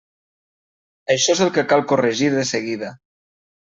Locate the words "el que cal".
1.47-1.87